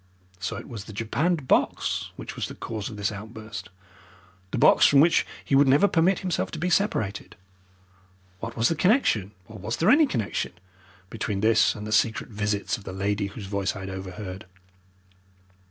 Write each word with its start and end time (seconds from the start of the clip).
So 0.39 0.55
it 0.55 0.67
was 0.67 0.85
the 0.85 0.93
japanned 0.93 1.47
box 1.47 2.09
which 2.15 2.35
was 2.35 2.47
the 2.47 2.55
cause 2.55 2.89
of 2.89 2.97
this 2.97 3.11
outburst 3.11 3.69
the 4.49 4.57
box 4.57 4.87
from 4.87 4.99
which 4.99 5.27
he 5.45 5.53
would 5.53 5.67
never 5.67 5.87
permit 5.87 6.21
himself 6.21 6.49
to 6.53 6.57
be 6.57 6.71
separated. 6.71 7.35
What 8.39 8.57
was 8.57 8.67
the 8.69 8.73
connection, 8.75 9.31
or 9.47 9.59
was 9.59 9.77
there 9.77 9.91
any 9.91 10.07
connection 10.07 10.53
between 11.11 11.41
this 11.41 11.75
and 11.75 11.85
the 11.85 11.91
secret 11.91 12.31
visits 12.31 12.79
of 12.79 12.83
the 12.83 12.93
lady 12.93 13.27
whose 13.27 13.45
voice 13.45 13.75
I 13.75 13.81
had 13.81 13.91
overheard? 13.91 14.47